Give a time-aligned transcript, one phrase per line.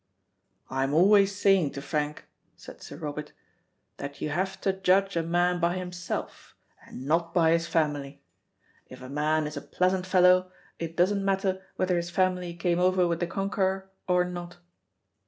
[0.67, 3.33] "I'm always saying to Frank," said Sir Robert,
[3.97, 6.55] "that you have to judge a man by himself,
[6.87, 8.23] and not by his family.
[8.87, 13.07] If a man is a pleasant fellow it doesn't matter whether his family came over
[13.07, 14.57] with the Conqueror or not.